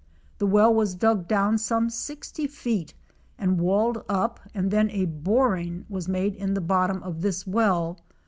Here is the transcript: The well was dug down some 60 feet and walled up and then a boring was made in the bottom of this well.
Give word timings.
The 0.39 0.47
well 0.47 0.73
was 0.73 0.95
dug 0.95 1.27
down 1.27 1.59
some 1.59 1.91
60 1.91 2.47
feet 2.47 2.95
and 3.37 3.59
walled 3.61 4.03
up 4.09 4.39
and 4.51 4.71
then 4.71 4.89
a 4.89 5.05
boring 5.05 5.85
was 5.89 6.07
made 6.07 6.33
in 6.33 6.55
the 6.55 6.59
bottom 6.59 7.03
of 7.03 7.21
this 7.21 7.45
well. 7.45 7.99